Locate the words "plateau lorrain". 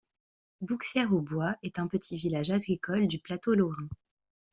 3.19-3.87